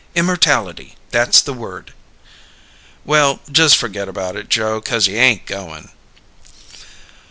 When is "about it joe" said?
4.09-4.81